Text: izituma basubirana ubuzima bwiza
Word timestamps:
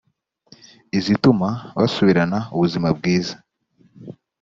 izituma 0.97 1.47
basubirana 1.77 2.39
ubuzima 2.55 2.87
bwiza 2.97 3.35